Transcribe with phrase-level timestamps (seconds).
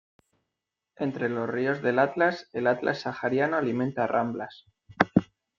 [0.95, 4.65] Entre los ríos del Atlas, el Atlas sahariano alimenta ramblas.